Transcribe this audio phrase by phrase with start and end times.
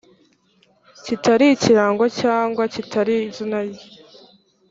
[1.05, 3.85] kitari ikirango cyangwa kitari izina rye